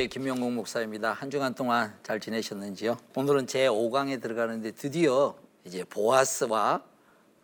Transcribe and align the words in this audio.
삼성교회 0.00 0.06
김명국 0.06 0.52
목사입니다. 0.52 1.12
한 1.12 1.30
주간 1.30 1.54
동안 1.54 1.94
잘 2.02 2.20
지내셨는지요? 2.20 2.96
오늘은 3.14 3.46
제 3.46 3.68
5강에 3.68 4.22
들어가는데 4.22 4.70
드디어 4.70 5.36
이제 5.64 5.84
보아스와 5.84 6.82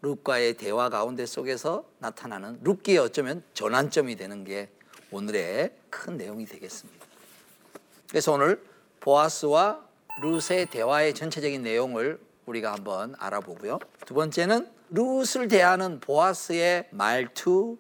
룻과의 0.01 0.55
대화 0.55 0.89
가운데 0.89 1.27
속에서 1.27 1.85
나타나는 1.99 2.61
룻기에 2.63 2.97
어쩌면 2.99 3.43
전환점이 3.53 4.17
되는 4.17 4.45
게 4.45 4.71
오늘의 5.11 5.73
큰 5.91 6.17
내용이 6.17 6.47
되겠습니다. 6.47 7.07
그래서 8.09 8.33
오늘 8.33 8.63
보아스와 9.01 9.85
룻의 10.23 10.67
대화의 10.71 11.15
전체적인 11.15 11.63
내용을 11.63 12.19
우리가 12.47 12.73
한번 12.73 13.15
알아보고요. 13.19 13.81
두 14.07 14.15
번째는 14.15 14.67
룻을 14.91 15.49
대하는 15.49 16.01
보아스의 16.01 16.89
말투, 16.91 17.77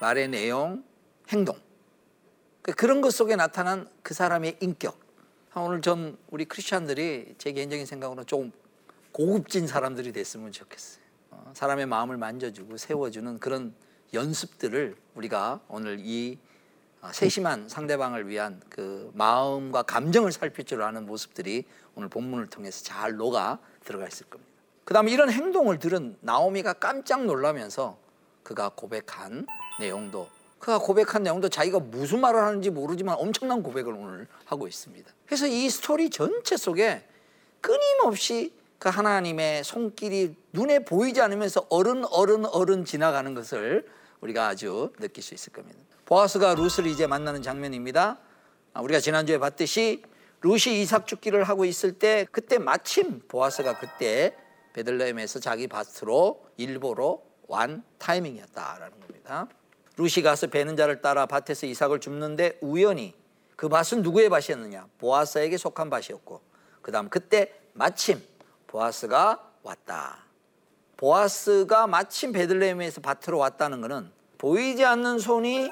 말의 0.00 0.28
내용, 0.28 0.84
행동. 1.32 1.63
그 2.64 2.72
그런 2.72 3.02
것 3.02 3.12
속에 3.12 3.36
나타난 3.36 3.86
그 4.02 4.14
사람의 4.14 4.56
인격. 4.60 4.98
오늘 5.54 5.82
전 5.82 6.16
우리 6.30 6.46
크리스천들이 6.46 7.34
제 7.36 7.52
개인적인 7.52 7.84
생각으로 7.84 8.24
좀 8.24 8.52
고급진 9.12 9.66
사람들이 9.66 10.12
됐으면 10.12 10.50
좋겠어요. 10.50 11.04
어, 11.30 11.52
사람의 11.54 11.84
마음을 11.84 12.16
만져주고 12.16 12.78
세워주는 12.78 13.38
그런 13.38 13.74
연습들을 14.14 14.96
우리가 15.14 15.60
오늘 15.68 15.98
이 16.00 16.38
어, 17.02 17.10
세심한 17.12 17.68
상대방을 17.68 18.28
위한 18.28 18.62
그 18.70 19.10
마음과 19.12 19.82
감정을 19.82 20.32
살필 20.32 20.64
줄 20.64 20.80
아는 20.80 21.04
모습들이 21.04 21.66
오늘 21.94 22.08
본문을 22.08 22.46
통해서 22.46 22.82
잘 22.82 23.16
녹아 23.16 23.58
들어가 23.84 24.08
있을 24.08 24.24
겁니다. 24.30 24.50
그 24.86 24.94
다음에 24.94 25.12
이런 25.12 25.30
행동을 25.30 25.78
들은 25.78 26.16
나오미가 26.22 26.72
깜짝 26.72 27.26
놀라면서 27.26 27.98
그가 28.42 28.70
고백한 28.70 29.46
내용도 29.80 30.30
그가 30.64 30.78
고백한 30.78 31.22
내용도 31.22 31.50
자기가 31.50 31.78
무슨 31.78 32.22
말을 32.22 32.40
하는지 32.40 32.70
모르지만 32.70 33.16
엄청난 33.18 33.62
고백을 33.62 33.92
오늘 33.92 34.26
하고 34.46 34.66
있습니다. 34.66 35.12
그래서 35.26 35.46
이 35.46 35.68
스토리 35.68 36.08
전체 36.08 36.56
속에 36.56 37.06
끊임없이 37.60 38.54
그 38.78 38.88
하나님의 38.88 39.62
손길이 39.62 40.34
눈에 40.54 40.78
보이지 40.78 41.20
않으면서 41.20 41.66
어른 41.68 42.06
어른 42.06 42.46
어른 42.46 42.86
지나가는 42.86 43.34
것을 43.34 43.86
우리가 44.22 44.48
아주 44.48 44.90
느낄 45.00 45.22
수 45.22 45.34
있을 45.34 45.52
겁니다. 45.52 45.78
보아스가 46.06 46.54
룻을 46.54 46.86
이제 46.86 47.06
만나는 47.06 47.42
장면입니다. 47.42 48.18
아, 48.72 48.80
우리가 48.80 49.00
지난주에 49.00 49.36
봤듯이 49.36 50.02
룻이 50.40 50.80
이삭 50.80 51.06
죽기를 51.06 51.44
하고 51.44 51.66
있을 51.66 51.92
때 51.92 52.26
그때 52.32 52.56
마침 52.56 53.20
보아스가 53.28 53.78
그때 53.78 54.34
베들레헴에서 54.72 55.40
자기 55.40 55.66
밭으로 55.66 56.42
일보로 56.56 57.22
완 57.48 57.82
타이밍이었다라는 57.98 59.00
겁니다. 59.00 59.46
루시 59.96 60.22
가서 60.22 60.48
베는 60.48 60.76
자를 60.76 61.00
따라 61.00 61.26
밭에서 61.26 61.66
이삭을 61.66 62.00
줍는데 62.00 62.58
우연히 62.60 63.14
그 63.56 63.68
밭은 63.68 64.02
누구의 64.02 64.28
밭이었느냐? 64.28 64.88
보아스에게 64.98 65.56
속한 65.56 65.90
밭이었고 65.90 66.40
그다음 66.82 67.08
그때 67.08 67.52
마침 67.72 68.20
보아스가 68.66 69.52
왔다. 69.62 70.24
보아스가 70.96 71.86
마침 71.86 72.32
베들레헴에서 72.32 73.00
밭으로 73.00 73.38
왔다는 73.38 73.80
것은 73.80 74.10
보이지 74.38 74.84
않는 74.84 75.18
손이 75.18 75.70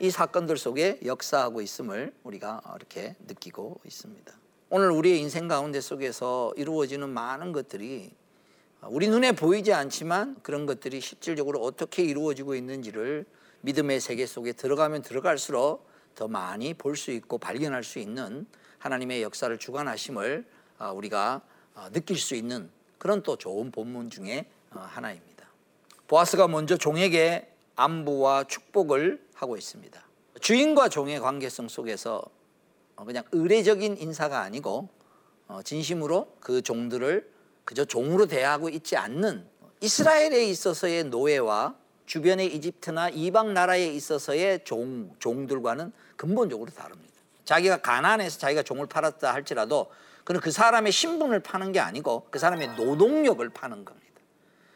이 0.00 0.10
사건들 0.10 0.56
속에 0.56 1.00
역사하고 1.04 1.60
있음을 1.60 2.12
우리가 2.24 2.60
이렇게 2.76 3.14
느끼고 3.26 3.80
있습니다. 3.84 4.32
오늘 4.70 4.90
우리의 4.90 5.20
인생 5.20 5.46
가운데 5.46 5.80
속에서 5.80 6.52
이루어지는 6.56 7.08
많은 7.08 7.52
것들이 7.52 8.10
우리 8.82 9.08
눈에 9.08 9.32
보이지 9.32 9.72
않지만 9.72 10.36
그런 10.42 10.66
것들이 10.66 11.00
실질적으로 11.00 11.60
어떻게 11.60 12.02
이루어지고 12.02 12.54
있는지를 12.54 13.24
믿음의 13.64 14.00
세계 14.00 14.26
속에 14.26 14.52
들어가면 14.52 15.00
들어갈수록 15.00 15.88
더 16.14 16.28
많이 16.28 16.74
볼 16.74 16.96
수 16.96 17.10
있고 17.10 17.38
발견할 17.38 17.82
수 17.82 17.98
있는 17.98 18.46
하나님의 18.78 19.22
역사를 19.22 19.56
주관하심을 19.58 20.44
아, 20.78 20.90
우리가 20.90 21.40
아, 21.74 21.88
느낄 21.90 22.18
수 22.18 22.34
있는 22.34 22.70
그런 22.98 23.22
또 23.22 23.36
좋은 23.36 23.70
본문 23.70 24.10
중에 24.10 24.46
어, 24.70 24.80
하나입니다. 24.80 25.48
보아스가 26.06 26.46
먼저 26.46 26.76
종에게 26.76 27.50
안부와 27.76 28.44
축복을 28.44 29.26
하고 29.34 29.56
있습니다. 29.56 30.04
주인과 30.40 30.90
종의 30.90 31.20
관계성 31.20 31.68
속에서 31.68 32.22
어, 32.96 33.04
그냥 33.04 33.24
의례적인 33.32 33.96
인사가 33.96 34.40
아니고 34.42 34.90
어, 35.48 35.62
진심으로 35.62 36.36
그 36.38 36.60
종들을 36.60 37.32
그저 37.64 37.86
종으로 37.86 38.26
대하고 38.26 38.68
있지 38.68 38.98
않는 38.98 39.48
이스라엘에 39.80 40.44
있어서의 40.44 41.04
노예와 41.04 41.76
주변의 42.06 42.54
이집트나 42.54 43.10
이방 43.10 43.54
나라에 43.54 43.86
있어서의 43.86 44.60
종, 44.64 45.14
종들과는 45.18 45.92
근본적으로 46.16 46.70
다릅니다. 46.70 47.12
자기가 47.44 47.78
가난해서 47.78 48.38
자기가 48.38 48.62
종을 48.62 48.86
팔았다 48.86 49.32
할지라도 49.32 49.90
그는 50.24 50.40
그 50.40 50.50
사람의 50.50 50.92
신분을 50.92 51.40
파는 51.40 51.72
게 51.72 51.80
아니고 51.80 52.28
그 52.30 52.38
사람의 52.38 52.76
노동력을 52.76 53.46
파는 53.50 53.84
겁니다. 53.84 54.04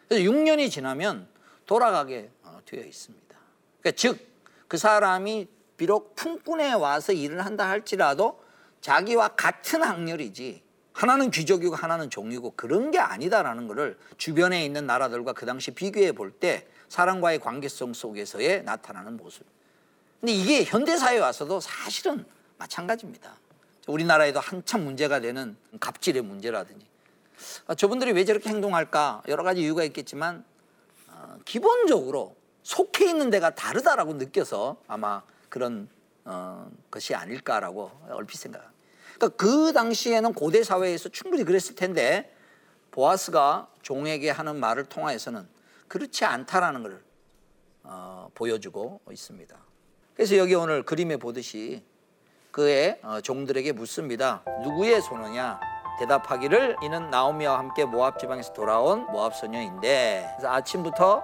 그래서 0.08 0.30
6년이 0.30 0.70
지나면 0.70 1.26
돌아가게 1.66 2.30
어, 2.42 2.58
되어 2.64 2.82
있습니다. 2.82 3.36
그러니까 3.80 3.96
즉, 3.96 4.18
그 4.68 4.76
사람이 4.76 5.48
비록 5.76 6.14
품꾼에 6.16 6.72
와서 6.72 7.12
일을 7.12 7.44
한다 7.44 7.68
할지라도 7.68 8.42
자기와 8.80 9.28
같은 9.28 9.82
학렬이지 9.82 10.62
하나는 10.92 11.30
귀족이고 11.30 11.74
하나는 11.74 12.10
종이고 12.10 12.54
그런 12.56 12.90
게 12.90 12.98
아니다라는 12.98 13.68
것을 13.68 13.96
주변에 14.16 14.64
있는 14.64 14.86
나라들과 14.86 15.32
그 15.32 15.46
당시 15.46 15.70
비교해 15.70 16.12
볼 16.12 16.32
때 16.32 16.66
사람과의 16.88 17.40
관계성 17.40 17.92
속에서의 17.92 18.64
나타나는 18.64 19.16
모습. 19.16 19.44
근데 20.20 20.32
이게 20.32 20.64
현대 20.64 20.96
사회에 20.96 21.18
와서도 21.18 21.60
사실은 21.60 22.24
마찬가지입니다. 22.58 23.36
우리나라에도 23.86 24.40
한참 24.40 24.84
문제가 24.84 25.20
되는 25.20 25.56
갑질의 25.80 26.22
문제라든지 26.22 26.86
아, 27.66 27.74
저분들이 27.74 28.12
왜 28.12 28.24
저렇게 28.24 28.50
행동할까 28.50 29.22
여러 29.28 29.42
가지 29.42 29.62
이유가 29.62 29.84
있겠지만 29.84 30.44
어, 31.08 31.38
기본적으로 31.44 32.36
속해 32.62 33.08
있는 33.08 33.30
데가 33.30 33.54
다르다라고 33.54 34.14
느껴서 34.14 34.76
아마 34.86 35.22
그런 35.48 35.88
어, 36.24 36.70
것이 36.90 37.14
아닐까라고 37.14 37.90
얼핏 38.10 38.36
생각합니다. 38.36 38.78
그러니까 39.14 39.36
그 39.36 39.72
당시에는 39.72 40.34
고대 40.34 40.62
사회에서 40.62 41.08
충분히 41.08 41.44
그랬을 41.44 41.74
텐데 41.74 42.34
보아스가 42.90 43.68
종에게 43.82 44.30
하는 44.30 44.56
말을 44.56 44.84
통하여서는 44.84 45.48
그렇지 45.88 46.24
않다라는 46.24 46.82
것을 46.82 47.02
어, 47.82 48.28
보여주고 48.34 49.00
있습니다. 49.10 49.56
그래서 50.14 50.36
여기 50.36 50.54
오늘 50.54 50.82
그림에 50.82 51.16
보듯이 51.16 51.82
그의 52.50 53.00
어, 53.02 53.20
종들에게 53.20 53.72
묻습니다. 53.72 54.42
누구의 54.62 55.00
소녀냐? 55.00 55.60
대답하기를 55.98 56.76
이는 56.82 57.10
나오미와 57.10 57.58
함께 57.58 57.84
모압 57.84 58.18
지방에서 58.20 58.52
돌아온 58.52 59.06
모압 59.10 59.34
소녀인데 59.34 60.34
그래서 60.36 60.52
아침부터 60.52 61.22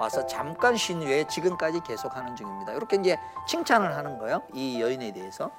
와서 0.00 0.26
잠깐 0.26 0.76
쉰 0.76 0.96
후에 0.96 1.26
지금까지 1.28 1.80
계속하는 1.86 2.36
중입니다. 2.36 2.72
이렇게 2.74 2.96
이제 2.96 3.18
칭찬을 3.48 3.96
하는 3.96 4.18
거예요. 4.18 4.42
이 4.52 4.80
여인에 4.80 5.12
대해서. 5.12 5.50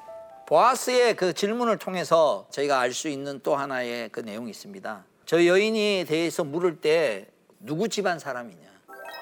보아스의 0.46 1.16
그 1.16 1.34
질문을 1.34 1.78
통해서 1.78 2.46
저희가 2.52 2.80
알 2.80 2.94
수 2.94 3.10
있는 3.10 3.42
또 3.42 3.56
하나의 3.56 4.10
그 4.10 4.20
내용이 4.22 4.50
있습니다. 4.50 5.04
저 5.26 5.46
여인에 5.46 6.06
대해서 6.06 6.44
물을 6.44 6.80
때 6.80 7.28
누구 7.60 7.90
집안 7.90 8.20
사람이냐 8.20 8.68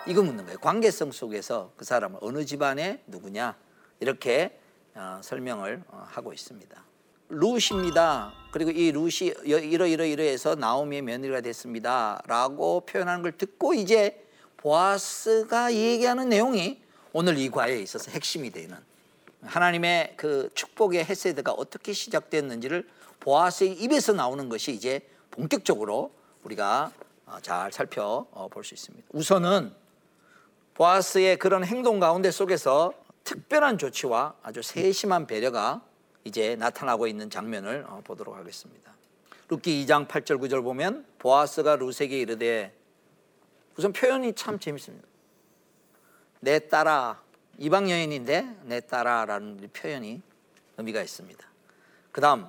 이거 0.07 0.22
묻는 0.22 0.46
거예요. 0.46 0.59
관계성 0.59 1.12
속에서 1.12 1.72
그 1.75 1.85
사람은 1.85 2.19
어느 2.22 2.46
집안의 2.46 3.03
누구냐 3.07 3.56
이렇게 4.00 4.59
어, 4.94 5.19
설명을 5.23 5.84
어, 5.88 6.06
하고 6.07 6.31
있습니다. 6.31 6.83
루시입니다. 7.30 8.33
그리고 8.51 8.71
이 8.71 8.92
루시 8.92 9.33
이러이러이러해서 9.44 10.56
나오미의 10.56 11.01
며느리가 11.01 11.42
됐습니다라고 11.42 12.81
표현하는 12.81 13.24
걸 13.24 13.31
듣고 13.31 13.74
이제 13.74 14.24
보아스가 14.57 15.74
얘기하는 15.74 16.30
내용이 16.30 16.81
오늘 17.13 17.38
이 17.38 17.50
과에 17.50 17.80
있어서 17.80 18.12
핵심이 18.12 18.51
되는 18.51 18.77
하나님의 19.42 20.13
그 20.18 20.50
축복의 20.54 21.06
헤세드가 21.06 21.51
어떻게 21.51 21.94
시작됐는지를 21.94 22.88
보아스의 23.19 23.74
입에서 23.74 24.13
나오는 24.13 24.50
것이 24.50 24.71
이제 24.71 25.01
본격적으로 25.31 26.12
우리가 26.44 26.92
어, 26.94 27.05
잘 27.42 27.72
살펴볼 27.72 28.63
수 28.63 28.74
있습니다. 28.74 29.07
우선은 29.12 29.74
보아스의 30.75 31.38
그런 31.38 31.63
행동 31.63 32.00
가운데 32.00 32.31
속에서 32.31 32.94
특별한 33.24 33.77
조치와 33.77 34.36
아주 34.44 34.62
세심한 34.62 35.25
배려가 35.25 35.81
이제 36.24 36.56
나타나고 36.56 37.07
있는 37.07 37.30
장면을 37.30 37.86
어, 37.88 38.01
보도록 38.04 38.36
하겠습니다. 38.36 38.94
룻기 39.50 39.86
2장 39.86 40.07
8절 40.07 40.39
9절 40.39 40.63
보면 40.63 41.06
보아스가 41.19 41.75
룻에게 41.75 42.19
이르되 42.19 42.75
우선 43.77 43.94
표현이 43.94 44.33
참 44.33 44.60
재밌습니다. 44.60 45.07
내 46.39 46.68
딸아 46.68 47.22
이방 47.57 47.89
여인인데 47.89 48.57
내 48.63 48.81
딸아라는 48.81 49.69
표현이 49.74 50.22
의미가 50.77 51.01
있습니다. 51.01 51.48
그다음 52.12 52.48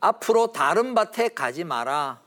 앞으로 0.00 0.52
다른 0.52 0.94
밭에 0.94 1.28
가지 1.28 1.64
마라. 1.64 2.20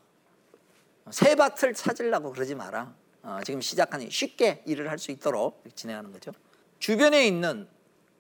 새 1.12 1.36
밭을 1.36 1.74
찾으려고 1.74 2.32
그러지 2.32 2.56
마라. 2.56 2.94
어, 3.24 3.40
지금 3.46 3.62
시작하니 3.62 4.10
쉽게 4.12 4.64
일을 4.66 4.90
할 4.90 4.98
수 4.98 5.12
있도록 5.12 5.64
진행하는 5.76 6.12
거죠. 6.12 6.32
주변에 6.80 7.26
있는 7.28 7.68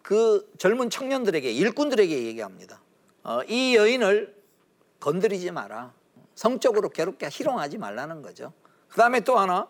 그 0.01 0.51
젊은 0.57 0.89
청년들에게 0.89 1.51
일꾼들에게 1.51 2.23
얘기합니다. 2.25 2.81
어, 3.23 3.41
이 3.47 3.75
여인을 3.75 4.35
건드리지 4.99 5.51
마라. 5.51 5.93
성적으로 6.35 6.89
괴롭게 6.89 7.27
희롱하지 7.29 7.77
말라는 7.77 8.21
거죠. 8.21 8.53
그 8.87 8.97
다음에 8.97 9.19
또 9.21 9.37
하나 9.37 9.67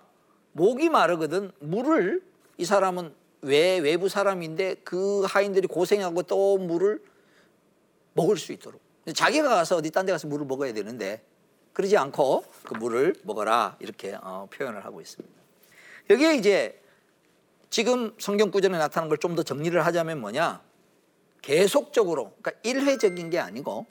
목이 0.54 0.90
마르거든 0.90 1.52
물을 1.60 2.24
이 2.58 2.66
사람은 2.66 3.14
외 3.42 3.80
외부 3.80 4.10
사람인데 4.10 4.76
그 4.84 5.24
하인들이 5.24 5.68
고생하고 5.68 6.24
또 6.24 6.58
물을 6.58 7.02
먹을 8.14 8.38
수 8.38 8.52
있도록 8.52 8.82
자기가 9.14 9.48
가서 9.48 9.78
어디 9.78 9.92
딴 9.92 10.06
데 10.06 10.12
가서 10.12 10.28
물을 10.28 10.46
먹어야 10.46 10.74
되는데 10.74 11.24
그러지 11.74 11.98
않고 11.98 12.44
그 12.64 12.74
물을 12.76 13.16
먹어라 13.24 13.78
이렇게 13.80 14.18
어, 14.22 14.48
표현을 14.52 14.84
하고 14.86 15.02
있습니다. 15.02 15.40
여기에 16.10 16.36
이제 16.36 16.82
지금 17.70 18.14
성경 18.20 18.52
구절에 18.52 18.78
나타난 18.78 19.10
걸 19.10 19.18
좀 19.18 19.36
더 19.36 19.44
정리를 19.44 19.86
하자면 19.86 20.20
뭐냐 20.22 20.62
계속적으로 21.42 22.34
그러니까 22.42 22.52
일회적인 22.64 23.30
게 23.30 23.40
아니고 23.40 23.86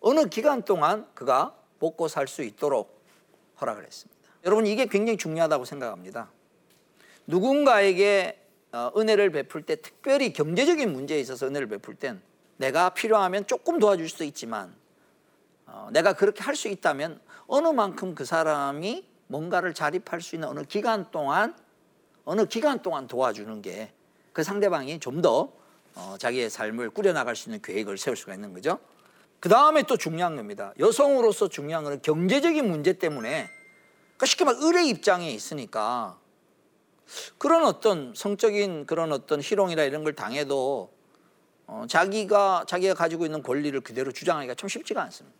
어느 0.00 0.24
기간 0.28 0.62
동안 0.62 1.06
그가 1.14 1.54
먹고 1.78 2.08
살 2.08 2.26
수 2.26 2.42
있도록 2.42 3.02
허락을 3.60 3.84
했습니다. 3.86 4.20
여러분 4.44 4.66
이게 4.66 4.86
굉장히 4.86 5.16
중요하다고 5.18 5.64
생각합니다. 5.64 6.30
누군가에게 7.26 8.38
어, 8.72 8.90
은혜를 8.96 9.30
베풀 9.30 9.62
때 9.62 9.76
특별히 9.76 10.32
경제적인 10.32 10.90
문제에 10.92 11.20
있어서 11.20 11.46
은혜를 11.46 11.68
베풀 11.68 11.94
땐 11.94 12.20
내가 12.56 12.90
필요하면 12.90 13.46
조금 13.46 13.78
도와줄 13.78 14.08
수도 14.08 14.24
있지만 14.24 14.74
어, 15.72 15.88
내가 15.92 16.12
그렇게 16.12 16.42
할 16.42 16.54
수 16.54 16.68
있다면 16.68 17.20
어느 17.46 17.68
만큼 17.68 18.14
그 18.14 18.24
사람이 18.24 19.06
뭔가를 19.26 19.74
자립할 19.74 20.20
수 20.20 20.36
있는 20.36 20.48
어느 20.48 20.62
기간 20.62 21.10
동안 21.10 21.56
어느 22.24 22.46
기간 22.46 22.82
동안 22.82 23.08
도와주는 23.08 23.62
게 23.62 23.92
그 24.32 24.42
상대방이 24.42 24.98
좀더 24.98 25.52
어, 25.94 26.16
자기의 26.18 26.48
삶을 26.48 26.90
꾸려나갈 26.90 27.36
수 27.36 27.48
있는 27.48 27.60
계획을 27.60 27.98
세울 27.98 28.16
수가 28.16 28.34
있는 28.34 28.54
거죠. 28.54 28.78
그 29.40 29.48
다음에 29.48 29.82
또 29.82 29.96
중요한 29.96 30.36
겁니다. 30.36 30.72
여성으로서 30.78 31.48
중요한 31.48 31.84
것은 31.84 32.00
경제적인 32.02 32.68
문제 32.68 32.94
때문에 32.94 33.50
그러니까 34.16 34.26
쉽게 34.26 34.44
말 34.44 34.54
을의 34.62 34.88
입장에 34.88 35.30
있으니까 35.30 36.18
그런 37.36 37.64
어떤 37.64 38.14
성적인 38.14 38.86
그런 38.86 39.12
어떤 39.12 39.42
희롱이나 39.42 39.82
이런 39.82 40.04
걸 40.04 40.14
당해도 40.14 40.90
어, 41.66 41.84
자기가 41.88 42.64
자기가 42.66 42.94
가지고 42.94 43.26
있는 43.26 43.42
권리를 43.42 43.78
그대로 43.80 44.12
주장하기가 44.12 44.54
참 44.54 44.68
쉽지가 44.68 45.02
않습니다. 45.02 45.36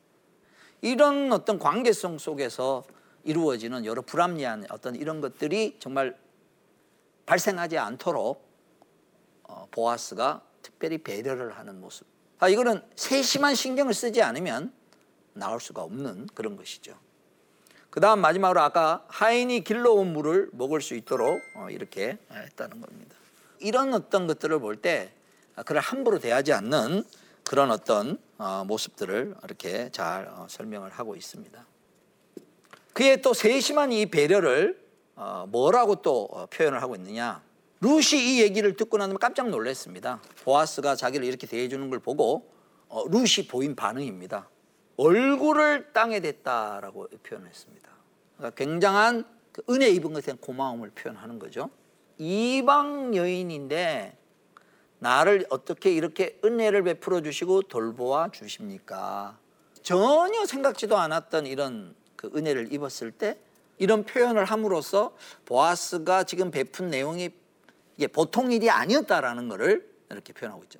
이런 0.82 1.32
어떤 1.32 1.58
관계성 1.58 2.18
속에서 2.18 2.84
이루어지는 3.24 3.86
여러 3.86 4.02
불합리한 4.02 4.66
어떤 4.70 4.96
이런 4.96 5.20
것들이 5.20 5.76
정말 5.78 6.16
발생하지 7.24 7.78
않도록 7.78 8.44
어, 9.44 9.68
보아스가 9.70 10.42
특별히 10.60 10.98
배려를 10.98 11.56
하는 11.56 11.80
모습. 11.80 12.06
아, 12.40 12.48
이거는 12.48 12.82
세심한 12.96 13.54
신경을 13.54 13.94
쓰지 13.94 14.22
않으면 14.22 14.72
나올 15.34 15.60
수가 15.60 15.82
없는 15.82 16.26
그런 16.34 16.56
것이죠. 16.56 16.98
그 17.90 18.00
다음 18.00 18.20
마지막으로 18.20 18.60
아까 18.60 19.04
하인이 19.08 19.62
길러온 19.64 20.12
물을 20.12 20.50
먹을 20.52 20.80
수 20.80 20.94
있도록 20.94 21.40
어, 21.54 21.68
이렇게 21.70 22.18
했다는 22.32 22.80
겁니다. 22.80 23.14
이런 23.60 23.94
어떤 23.94 24.26
것들을 24.26 24.58
볼 24.58 24.76
때 24.76 25.12
그를 25.66 25.80
함부로 25.80 26.18
대하지 26.18 26.52
않는 26.52 27.04
그런 27.44 27.70
어떤 27.70 28.12
어, 28.12 28.31
모습들을 28.66 29.36
이렇게 29.44 29.90
잘 29.90 30.28
어, 30.28 30.46
설명을 30.48 30.90
하고 30.90 31.16
있습니다. 31.16 31.66
그의 32.92 33.22
또 33.22 33.32
세심한 33.34 33.92
이 33.92 34.06
배려를 34.06 34.80
뭐라고 35.48 35.96
또 36.02 36.28
표현을 36.50 36.82
하고 36.82 36.94
있느냐? 36.96 37.42
루시 37.80 38.16
이 38.18 38.42
얘기를 38.42 38.76
듣고 38.76 38.98
나면 38.98 39.18
깜짝 39.18 39.48
놀랐습니다. 39.48 40.20
보아스가 40.44 40.94
자기를 40.94 41.26
이렇게 41.26 41.46
대해주는 41.46 41.88
걸 41.90 41.98
보고 42.00 42.52
루시 43.10 43.48
보인 43.48 43.74
반응입니다. 43.74 44.48
얼굴을 44.96 45.92
땅에 45.92 46.20
댔다라고 46.20 47.08
표현했습니다. 47.22 47.90
그러니까 48.36 48.56
굉장한 48.56 49.24
그 49.52 49.62
은혜 49.70 49.88
입은 49.88 50.12
것에 50.12 50.34
고마움을 50.40 50.90
표현하는 50.90 51.38
거죠. 51.38 51.70
이방 52.18 53.14
여인인데 53.16 54.18
나를 55.02 55.44
어떻게 55.50 55.92
이렇게 55.92 56.38
은혜를 56.44 56.84
베풀어 56.84 57.22
주시고 57.22 57.62
돌보아 57.62 58.30
주십니까? 58.30 59.36
전혀 59.82 60.46
생각지도 60.46 60.96
않았던 60.96 61.46
이런 61.46 61.96
그 62.14 62.30
은혜를 62.36 62.72
입었을 62.72 63.10
때 63.10 63.36
이런 63.78 64.04
표현을 64.04 64.44
함으로써 64.44 65.16
보아스가 65.44 66.22
지금 66.22 66.52
베푼 66.52 66.88
내용이 66.88 67.30
이게 67.96 68.06
보통 68.06 68.52
일이 68.52 68.70
아니었다라는 68.70 69.48
것을 69.48 69.92
이렇게 70.08 70.32
표현하고 70.32 70.62
있죠. 70.64 70.78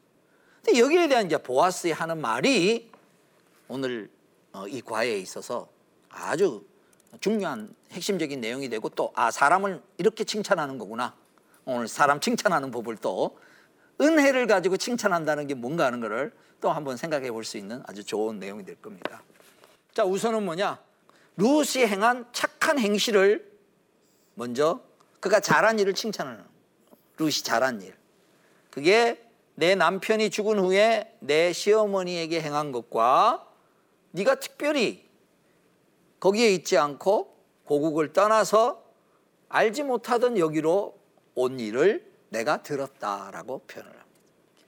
근데 0.65 0.79
여기에 0.79 1.09
대한 1.09 1.27
이제 1.27 1.37
보아스의 1.37 1.93
하는 1.93 2.21
말이 2.21 2.93
오늘 3.67 4.09
어, 4.53 4.69
이 4.69 4.83
과에 4.83 5.19
있어서 5.19 5.67
아주 6.09 6.65
중요한 7.19 7.75
핵심적인 7.91 8.41
내용이 8.41 8.69
되고 8.69 8.89
또 8.89 9.11
아 9.17 9.33
사람을 9.33 9.83
이렇게 9.99 10.23
칭찬하는 10.23 10.79
거구나. 10.79 11.17
오늘 11.65 11.89
사람 11.89 12.21
칭찬하는 12.21 12.71
법을 12.71 12.99
또 12.99 13.37
은혜를 14.03 14.47
가지고 14.47 14.77
칭찬한다는 14.77 15.47
게 15.47 15.55
뭔가 15.55 15.87
하는 15.87 16.01
것을 16.01 16.33
또 16.61 16.71
한번 16.71 16.97
생각해 16.97 17.31
볼 17.31 17.45
수 17.45 17.57
있는 17.57 17.83
아주 17.87 18.05
좋은 18.05 18.39
내용이 18.39 18.65
될 18.65 18.77
겁니다. 18.77 19.23
자, 19.95 20.05
우선은 20.05 20.45
뭐냐? 20.45 20.79
루시 21.37 21.87
행한 21.87 22.27
착한 22.33 22.79
행실을 22.79 23.51
먼저 24.35 24.81
그가 25.21 25.41
잘한 25.41 25.79
일을 25.79 25.95
칭찬하는 25.95 26.45
루시 27.19 27.45
잘한 27.45 27.83
일. 27.83 27.95
그게 28.71 29.23
내 29.55 29.75
남편이 29.75 30.31
죽은 30.31 30.59
후에 30.59 31.17
내 31.21 31.53
시어머니에게 31.53 32.41
행한 32.41 32.73
것과 32.73 33.47
네가 34.13 34.37
특별히 34.37 35.09
거기에 36.21 36.51
있지 36.51 36.79
않고 36.79 37.37
고국을 37.65 38.13
떠나서 38.13 38.83
알지 39.49 39.83
못하던 39.83 40.39
여기로 40.39 40.99
온 41.35 41.61
일을 41.61 42.12
내가 42.32 42.62
들었다라고 42.62 43.61
표현을 43.67 43.90
합니다. 43.90 44.08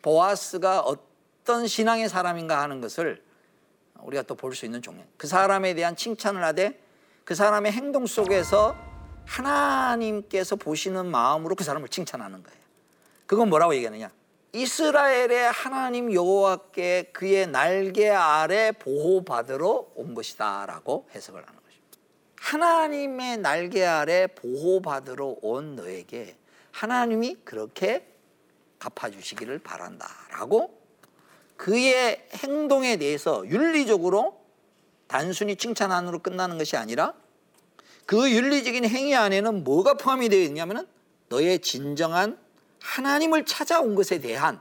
보아스가 0.02 0.80
어떤 0.80 1.66
신앙의 1.66 2.08
사람인가 2.08 2.60
하는 2.60 2.80
것을 2.80 3.24
우리가 4.02 4.22
또 4.24 4.36
볼 4.36 4.54
수 4.54 4.66
있는 4.66 4.82
종류. 4.82 5.02
그 5.16 5.26
사람에 5.26 5.74
대한 5.74 5.96
칭찬을 5.96 6.44
하되 6.44 6.78
그 7.24 7.34
사람의 7.34 7.72
행동 7.72 8.06
속에서 8.06 8.76
하나님께서 9.24 10.56
보시는 10.56 11.06
마음으로 11.06 11.54
그 11.54 11.64
사람을 11.64 11.88
칭찬하는 11.88 12.42
거예요. 12.42 12.60
그건 13.26 13.48
뭐라고 13.48 13.74
얘기하느냐? 13.74 14.10
이스라엘의 14.52 15.50
하나님 15.50 16.12
여호와께 16.12 17.10
그의 17.14 17.46
날개 17.46 18.10
아래 18.10 18.72
보호받으러 18.72 19.86
온 19.94 20.14
것이다라고 20.14 21.08
해석을 21.14 21.40
하는 21.40 21.60
것입니다. 21.62 21.98
하나님의 22.40 23.38
날개 23.38 23.84
아래 23.84 24.26
보호받으러 24.26 25.36
온 25.40 25.76
너에게 25.76 26.36
하나님이 26.74 27.36
그렇게 27.44 28.04
갚아주시기를 28.80 29.60
바란다라고 29.60 30.82
그의 31.56 32.26
행동에 32.32 32.96
대해서 32.96 33.46
윤리적으로 33.46 34.40
단순히 35.06 35.54
칭찬안으로 35.54 36.18
끝나는 36.18 36.58
것이 36.58 36.76
아니라 36.76 37.14
그 38.06 38.28
윤리적인 38.28 38.84
행위 38.86 39.14
안에는 39.14 39.62
뭐가 39.62 39.94
포함이 39.94 40.28
되어 40.28 40.40
있냐면은 40.40 40.86
너의 41.28 41.60
진정한 41.60 42.36
하나님을 42.82 43.46
찾아온 43.46 43.94
것에 43.94 44.18
대한 44.18 44.60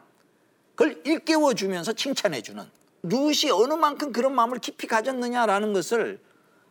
그걸 0.75 1.01
일깨워 1.05 1.55
주면서 1.55 1.93
칭찬해 1.93 2.43
주는 2.43 2.63
루시 3.01 3.49
어느 3.49 3.73
만큼 3.73 4.11
그런 4.11 4.35
마음을 4.35 4.59
깊이 4.59 4.85
가졌느냐라는 4.85 5.73
것을 5.73 6.21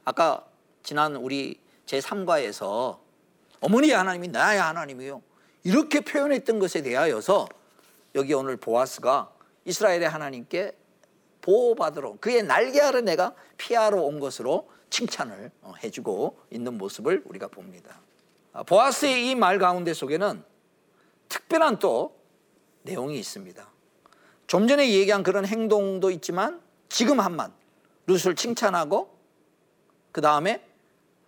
아까 0.04 0.46
지난 0.84 1.16
우리 1.16 1.60
제3과에서 1.86 3.00
어머니 3.60 3.90
하나님이 3.90 4.28
나의 4.28 4.60
하나님이요 4.60 5.31
이렇게 5.64 6.00
표현했던 6.00 6.58
것에 6.58 6.82
대하여서 6.82 7.48
여기 8.14 8.34
오늘 8.34 8.56
보아스가 8.56 9.32
이스라엘의 9.64 10.08
하나님께 10.08 10.76
보호받으러 11.40 12.16
그의 12.20 12.42
날개 12.42 12.80
아래 12.80 13.00
내가 13.00 13.34
피하러 13.56 14.00
온 14.02 14.20
것으로 14.20 14.68
칭찬을 14.90 15.50
어, 15.62 15.72
해주고 15.82 16.38
있는 16.50 16.78
모습을 16.78 17.22
우리가 17.26 17.48
봅니다. 17.48 18.00
아, 18.52 18.62
보아스의 18.62 19.30
이 19.30 19.34
말 19.34 19.58
가운데 19.58 19.94
속에는 19.94 20.44
특별한 21.28 21.78
또 21.78 22.16
내용이 22.82 23.18
있습니다. 23.18 23.66
좀 24.46 24.68
전에 24.68 24.90
얘기한 24.92 25.22
그런 25.22 25.46
행동도 25.46 26.10
있지만 26.10 26.60
지금 26.88 27.20
한만 27.20 27.52
룻을 28.06 28.34
칭찬하고 28.36 29.16
그 30.10 30.20
다음에 30.20 30.62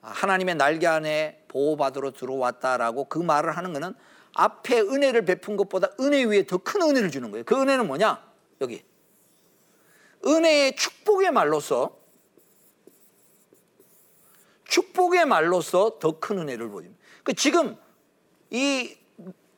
하나님의 0.02 0.56
날개 0.56 0.86
안에 0.86 1.44
보호받으러 1.48 2.12
들어왔다라고 2.12 3.06
그 3.06 3.18
말을 3.18 3.56
하는 3.56 3.72
것은 3.72 3.94
앞에 4.34 4.80
은혜를 4.80 5.24
베푼 5.24 5.56
것보다 5.56 5.88
은혜 6.00 6.24
위에 6.24 6.44
더 6.46 6.58
큰 6.58 6.82
은혜를 6.82 7.10
주는 7.10 7.30
거예요. 7.30 7.44
그 7.44 7.54
은혜는 7.60 7.86
뭐냐? 7.86 8.22
여기. 8.60 8.84
은혜의 10.26 10.76
축복의 10.76 11.30
말로서 11.30 11.96
축복의 14.68 15.26
말로서 15.26 15.98
더 15.98 16.18
큰 16.18 16.38
은혜를 16.38 16.68
보입니다. 16.68 17.02
그 17.22 17.32
지금 17.34 17.76
이 18.50 18.96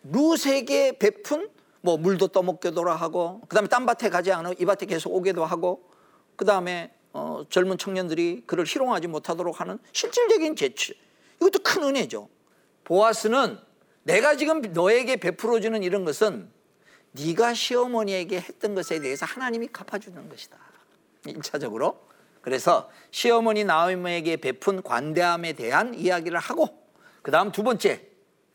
루세게 0.04 0.98
베푼 0.98 1.50
뭐 1.80 1.96
물도 1.96 2.28
떠먹게도 2.28 2.88
하고 2.90 3.40
그다음에 3.48 3.68
딴 3.68 3.86
밭에 3.86 4.10
가지 4.10 4.32
않으면 4.32 4.56
이 4.58 4.64
밭에 4.64 4.86
계속 4.86 5.14
오게도 5.14 5.44
하고 5.44 5.88
그다음에 6.36 6.92
어, 7.12 7.44
젊은 7.48 7.78
청년들이 7.78 8.42
그를 8.46 8.64
희롱하지 8.66 9.06
못하도록 9.06 9.60
하는 9.60 9.78
실질적인 9.92 10.56
재치 10.56 10.94
이것도 11.40 11.60
큰 11.62 11.84
은혜죠. 11.84 12.28
보아스는 12.84 13.58
내가 14.06 14.36
지금 14.36 14.62
너에게 14.62 15.16
베풀어 15.16 15.58
주는 15.58 15.82
이런 15.82 16.04
것은 16.04 16.48
네가 17.10 17.54
시어머니에게 17.54 18.40
했던 18.40 18.76
것에 18.76 19.00
대해서 19.00 19.26
하나님이 19.26 19.68
갚아주는 19.72 20.28
것이다. 20.28 20.56
1차적으로. 21.24 21.96
그래서 22.40 22.88
시어머니 23.10 23.64
나오미에게 23.64 24.36
베푼 24.36 24.80
관대함에 24.82 25.54
대한 25.54 25.94
이야기를 25.94 26.38
하고 26.38 26.86
그 27.22 27.32
다음 27.32 27.50
두 27.50 27.64
번째 27.64 28.06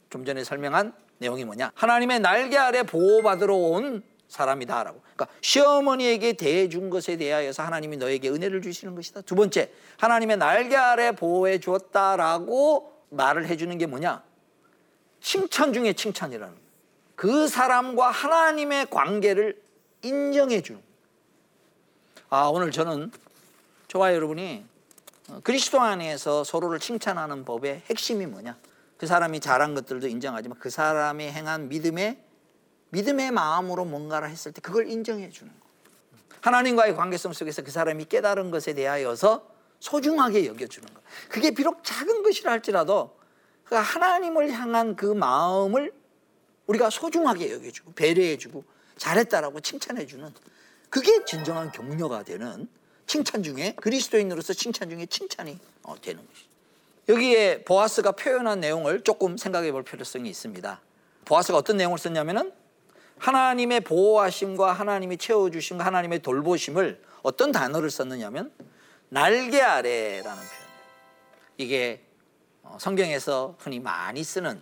좀 0.09 0.23
전에 0.23 0.45
설명한 0.45 0.93
내용이 1.17 1.43
뭐냐? 1.43 1.73
하나님의 1.75 2.21
날개 2.21 2.55
아래 2.55 2.83
보호받으러 2.83 3.53
온 3.53 4.03
사람이다 4.29 4.83
라고. 4.85 5.01
그러니까 5.01 5.27
시어머니에게 5.41 6.33
대해준 6.33 6.89
것에 6.89 7.17
대하여서 7.17 7.63
하나님이 7.63 7.97
너에게 7.97 8.29
은혜를 8.29 8.61
주시는 8.61 8.95
것이다. 8.95 9.21
두 9.21 9.35
번째 9.35 9.69
하나님의 9.97 10.37
날개 10.37 10.77
아래 10.77 11.11
보호해 11.11 11.59
주었다라고 11.59 12.93
말을 13.09 13.47
해주는 13.47 13.77
게 13.77 13.85
뭐냐 13.85 14.30
칭찬 15.21 15.71
중에 15.73 15.93
칭찬이라는. 15.93 16.55
그 17.15 17.47
사람과 17.47 18.09
하나님의 18.09 18.89
관계를 18.89 19.61
인정해 20.01 20.61
주는 20.61 20.81
아 22.29 22.45
오늘 22.47 22.71
저는 22.71 23.11
저와 23.87 24.15
여러분이 24.15 24.65
어, 25.29 25.39
그리스도 25.43 25.79
안에서 25.79 26.43
서로를 26.43 26.79
칭찬하는 26.79 27.45
법의 27.45 27.83
핵심이 27.89 28.25
뭐냐 28.25 28.57
그 28.97 29.05
사람이 29.05 29.39
잘한 29.39 29.75
것들도 29.75 30.07
인정하지만 30.07 30.57
그 30.59 30.69
사람이 30.69 31.25
행한 31.25 31.69
믿음의 31.69 32.17
믿음의 32.89 33.31
마음으로 33.31 33.85
뭔가를 33.85 34.29
했을 34.29 34.51
때 34.51 34.61
그걸 34.61 34.87
인정해 34.87 35.29
주는 35.29 35.51
거. 35.51 35.67
하나님과의 36.41 36.95
관계성 36.95 37.33
속에서 37.33 37.61
그 37.61 37.71
사람이 37.71 38.05
깨달은 38.05 38.51
것에 38.51 38.73
대하여서 38.73 39.47
소중하게 39.79 40.45
여겨 40.47 40.67
주는 40.67 40.91
거. 40.93 41.01
그게 41.29 41.51
비록 41.51 41.83
작은 41.83 42.23
것이라 42.23 42.51
할지라도 42.51 43.15
그 43.71 43.77
하나님을 43.77 44.51
향한 44.51 44.97
그 44.97 45.05
마음을 45.05 45.93
우리가 46.67 46.89
소중하게 46.89 47.53
여겨주고 47.53 47.93
배려해주고 47.93 48.65
잘했다라고 48.97 49.61
칭찬해주는 49.61 50.29
그게 50.89 51.23
진정한 51.23 51.71
격려가 51.71 52.23
되는 52.23 52.67
칭찬 53.07 53.43
중에 53.43 53.73
그리스도인으로서 53.77 54.51
칭찬 54.51 54.89
중에 54.89 55.05
칭찬이 55.05 55.57
어, 55.83 55.95
되는 56.01 56.21
것이죠. 56.27 56.49
여기에 57.07 57.63
보아스가 57.63 58.11
표현한 58.11 58.59
내용을 58.59 59.05
조금 59.05 59.37
생각해 59.37 59.71
볼 59.71 59.83
필요성이 59.83 60.29
있습니다. 60.29 60.81
보아스가 61.23 61.57
어떤 61.57 61.77
내용을 61.77 61.97
썼냐면은 61.97 62.51
하나님의 63.19 63.79
보호하심과 63.85 64.73
하나님이 64.73 65.15
채워주심과 65.15 65.85
하나님의 65.85 66.19
돌보심을 66.19 67.01
어떤 67.21 67.53
단어를 67.53 67.89
썼느냐면 67.89 68.51
날개 69.07 69.61
아래라는 69.61 70.43
표현. 70.43 70.61
이게 71.57 72.01
어, 72.03 72.10
성경에서 72.79 73.55
흔히 73.59 73.79
많이 73.79 74.23
쓰는 74.23 74.61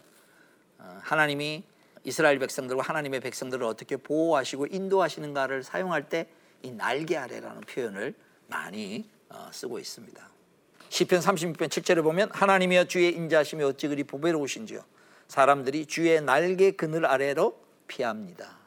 어, 0.78 1.00
하나님이 1.02 1.64
이스라엘 2.04 2.40
백성들과 2.40 2.82
하나님의 2.84 3.20
백성들을 3.20 3.66
어떻게 3.66 3.98
보호하시고 3.98 4.68
인도하시는가를 4.68 5.64
사용할 5.64 6.10
때 6.10 6.28
이 6.62 6.72
날개 6.72 7.16
아래라는 7.16 7.62
표현을 7.62 8.14
많이 8.48 9.10
어, 9.30 9.50
쓰고 9.52 9.80
있습니다. 9.80 10.30
시편 10.90 11.20
36편 11.20 11.68
7절에 11.68 12.04
보면 12.04 12.30
하나님이여 12.32 12.86
주의 12.86 13.14
인자하심이 13.14 13.64
어찌 13.64 13.88
그리 13.88 14.04
보배로우신지요 14.04 14.84
사람들이 15.28 15.86
주의 15.86 16.20
날개 16.22 16.72
그늘 16.72 17.06
아래로 17.06 17.60
피합니다. 17.88 18.58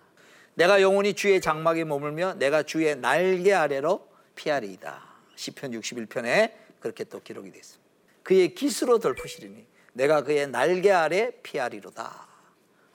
내가 0.54 0.80
영원히 0.80 1.14
주의 1.14 1.40
장막에 1.40 1.84
머물며 1.84 2.34
내가 2.34 2.62
주의 2.62 2.94
날개 2.96 3.52
아래로 3.52 4.06
피하리이다. 4.36 5.02
시편 5.34 5.72
61편에 5.72 6.52
그렇게 6.78 7.04
또 7.04 7.20
기록이 7.20 7.50
되어 7.50 7.58
있습니다. 7.58 7.81
그의 8.22 8.54
깃으로 8.54 8.98
덜푸시리니 8.98 9.66
내가 9.94 10.22
그의 10.22 10.48
날개 10.48 10.90
아래 10.90 11.30
피하리로다. 11.42 12.26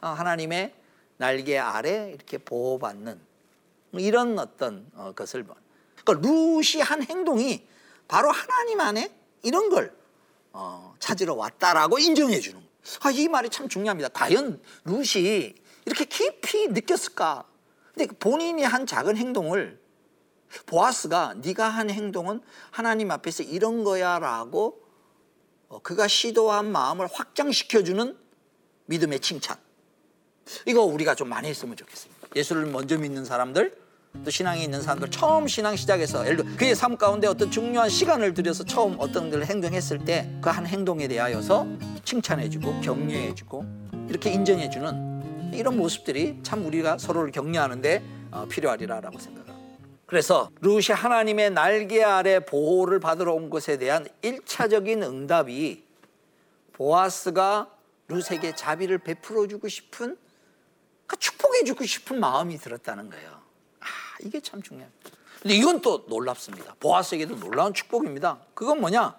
아, 0.02 0.10
하나님의 0.10 0.74
날개 1.18 1.58
아래 1.58 2.12
이렇게 2.14 2.38
보호받는 2.38 3.20
이런 3.94 4.38
어떤 4.38 4.90
어, 4.94 5.14
것을 5.16 5.46
그러니까 6.04 6.28
루시 6.28 6.82
한 6.82 7.04
행동이 7.04 7.68
바로 8.08 8.32
하나님 8.32 8.80
안에 8.80 9.14
이런 9.44 9.70
걸 9.70 9.96
어, 10.54 10.96
찾으러 11.00 11.36
왔다라고 11.36 12.00
인정해 12.00 12.40
주는 12.40 12.60
거예요. 12.60 12.68
아, 13.02 13.12
이 13.12 13.28
말이 13.28 13.50
참 13.50 13.68
중요합니다. 13.68 14.10
과연 14.10 14.62
루시 14.86 15.56
이렇게 15.86 16.06
깊이 16.06 16.68
느꼈을까? 16.68 17.46
근데 17.94 18.14
본인이 18.16 18.64
한 18.64 18.86
작은 18.86 19.18
행동을 19.18 19.80
보아스가 20.66 21.36
네가 21.36 21.68
한 21.68 21.90
행동은 21.90 22.42
하나님 22.72 23.12
앞에서 23.12 23.44
이런 23.44 23.84
거야라고 23.84 24.82
어, 24.82 24.87
그가 25.84 26.08
시도한 26.08 26.72
마음을 26.72 27.08
확장시켜주는 27.12 28.16
믿음의 28.86 29.20
칭찬. 29.20 29.58
이거 30.66 30.82
우리가 30.84 31.14
좀 31.16 31.28
많이 31.30 31.50
했으면 31.50 31.76
좋겠습니다. 31.76 32.28
예수를 32.36 32.66
먼저 32.68 32.98
믿는 32.98 33.26
사람들, 33.26 33.76
또 34.24 34.32
신앙이 34.32 34.64
있는 34.64 34.82
사람들 34.82 35.12
처음 35.12 35.48
신앙 35.48 35.76
시작해서 35.76 36.26
예를 36.26 36.38
들어 36.38 36.50
그의 36.58 36.74
삶 36.76 36.98
가운데 36.98 37.28
어떤 37.28 37.52
중요한 37.52 37.90
시간을 37.90 38.34
들여서 38.34 38.64
처음 38.64 38.96
어떤 39.00 39.30
걸 39.30 39.44
행동했을 39.46 40.06
때 40.06 40.40
그 40.42 40.50
한 40.50 40.66
행동에 40.66 41.08
대하여서 41.08 41.68
칭찬해주고 42.06 42.82
격려해주고 42.82 43.66
이렇게 44.10 44.32
인정해주는 44.32 45.52
이런 45.54 45.78
모습들이 45.78 46.40
참 46.42 46.66
우리가 46.66 46.98
서로를 46.98 47.32
격려하는데 47.32 48.04
어, 48.32 48.46
필요하리라라고 48.50 49.20
생각합니다. 49.20 49.47
그래서 50.08 50.50
루시 50.62 50.94
하나님의 50.94 51.52
날개 51.52 52.02
아래 52.02 52.40
보호를 52.40 53.00
받으러 53.00 53.34
온 53.34 53.50
것에 53.50 53.78
대한 53.78 54.08
일차적인 54.22 55.04
응답이 55.04 55.84
보아스가 56.72 57.70
루세에게 58.08 58.56
자비를 58.56 59.00
베풀어 59.00 59.48
주고 59.48 59.68
싶은 59.68 60.18
그러니까 61.06 61.16
축복해 61.20 61.66
주고 61.66 61.86
싶은 61.86 62.22
마음이 62.22 62.58
들었다는 62.58 63.10
거예요. 63.10 63.42
아, 63.82 63.86
이게 64.22 64.40
참 64.40 64.62
중요합니다. 64.62 65.10
근데 65.42 65.56
이건 65.56 65.82
또 65.82 66.06
놀랍습니다. 66.08 66.76
보아스에게도 66.80 67.36
놀라운 67.40 67.74
축복입니다. 67.74 68.40
그건 68.54 68.80
뭐냐? 68.80 69.14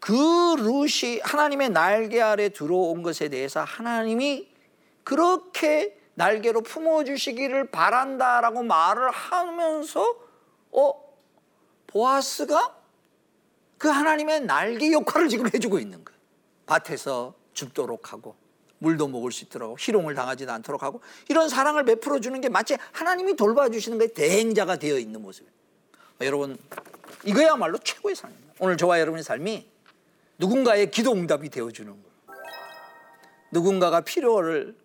그 0.00 0.56
루시 0.58 1.20
하나님의 1.22 1.70
날개 1.70 2.20
아래 2.20 2.48
들어온 2.48 3.04
것에 3.04 3.28
대해서 3.28 3.62
하나님이 3.62 4.48
그렇게 5.04 5.99
날개로 6.20 6.60
품어주시기를 6.60 7.70
바란다라고 7.70 8.62
말을 8.62 9.10
하면서 9.10 10.14
어 10.70 10.92
보아스가 11.86 12.76
그 13.78 13.88
하나님의 13.88 14.42
날개 14.42 14.92
역할을 14.92 15.30
지금 15.30 15.46
해주고 15.46 15.78
있는 15.78 16.04
거예요. 16.04 16.20
밭에서 16.66 17.34
죽도록 17.54 18.12
하고 18.12 18.36
물도 18.78 19.08
먹을 19.08 19.32
수 19.32 19.44
있도록 19.44 19.78
희롱을 19.80 20.14
당하지도 20.14 20.52
않도록 20.52 20.82
하고 20.82 21.00
이런 21.30 21.48
사랑을 21.48 21.84
베풀어 21.84 22.20
주는 22.20 22.38
게 22.42 22.50
마치 22.50 22.76
하나님이 22.92 23.36
돌봐주시는 23.36 23.96
거에 23.96 24.08
대행자가 24.08 24.76
되어 24.76 24.98
있는 24.98 25.22
모습이에요. 25.22 25.52
여러분 26.20 26.58
이거야말로 27.24 27.78
최고의 27.78 28.14
삶입니다. 28.14 28.54
오늘 28.58 28.76
저와 28.76 29.00
여러분의 29.00 29.24
삶이 29.24 29.66
누군가의 30.38 30.90
기도 30.90 31.12
응답이 31.12 31.48
되어 31.48 31.70
주는 31.70 31.92
거예요. 31.92 32.10
누군가가 33.52 34.02
필요를 34.02 34.79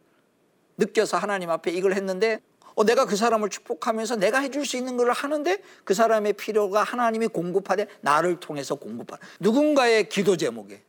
느껴서 0.78 1.18
하나님 1.18 1.50
앞에 1.50 1.72
이걸 1.72 1.94
했는데 1.94 2.42
어, 2.76 2.84
내가 2.84 3.06
그 3.06 3.16
사람을 3.16 3.50
축복하면서 3.50 4.18
내가 4.18 4.40
해줄 4.40 4.66
수 4.66 4.76
있는 4.76 4.98
걸 4.98 5.12
하는데 5.12 5.62
그 5.84 5.94
사람의 5.94 6.34
필요가 6.34 6.84
하나님이 6.84 7.28
공급하되 7.28 7.88
나를 8.02 8.40
통해서 8.40 8.76
공급하는 8.76 9.26
누군가의 9.40 10.10
기도 10.10 10.36
제목에 10.36 10.84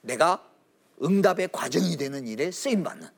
내가 0.00 0.44
응답의 1.02 1.50
과정이 1.52 1.96
되는 1.96 2.26
일에 2.26 2.50
쓰임 2.50 2.82
받는 2.82 3.08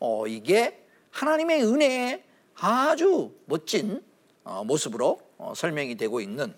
어, 0.00 0.26
이게 0.26 0.86
하나님의 1.10 1.64
은혜의 1.64 2.24
아주 2.54 3.34
멋진 3.44 4.02
어, 4.44 4.64
모습으로 4.64 5.20
어, 5.36 5.52
설명이 5.54 5.96
되고 5.96 6.20
있는 6.20 6.54